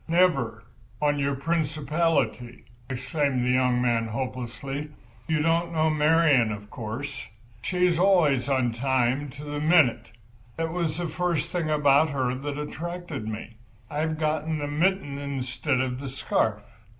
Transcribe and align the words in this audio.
"Never, 0.07 0.63
on 0.99 1.19
your 1.19 1.35
principality!" 1.35 2.63
exclaimed 2.89 3.45
the 3.45 3.51
young 3.51 3.79
man, 3.83 4.07
hopelessly. 4.07 4.89
"You 5.27 5.43
don't 5.43 5.71
know 5.73 5.91
Marian—of 5.91 6.71
course. 6.71 7.27
She's 7.61 7.99
always 7.99 8.49
on 8.49 8.71
time, 8.71 9.29
to 9.29 9.43
the 9.43 9.59
minute. 9.59 10.09
That 10.57 10.73
was 10.73 10.97
the 10.97 11.07
first 11.07 11.51
thing 11.51 11.69
about 11.69 12.09
her 12.09 12.33
that 12.33 12.57
attracted 12.57 13.27
me. 13.27 13.57
I've 13.91 14.17
got 14.17 14.45
the 14.45 14.65
mitten 14.67 15.19
instead 15.19 15.79
of 15.79 15.99
the 15.99 16.09
scarf. 16.09 16.63